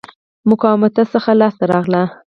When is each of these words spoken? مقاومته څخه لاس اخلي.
مقاومته 0.49 1.03
څخه 1.13 1.31
لاس 1.41 1.55
اخلي. 1.79 2.03